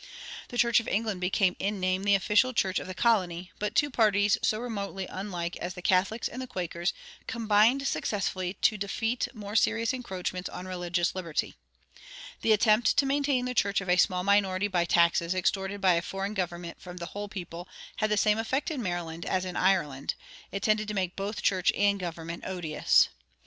[0.49, 3.91] The Church of England became in name the official church of the colony, but two
[3.91, 6.91] parties so remotely unlike as the Catholics and the Quakers
[7.27, 11.53] combined successfully to defeat more serious encroachments on religious liberty.
[12.41, 16.01] The attempt to maintain the church of a small minority by taxes extorted by a
[16.01, 20.15] foreign government from the whole people had the same effect in Maryland as in Ireland:
[20.51, 23.09] it tended to make both church and government odious.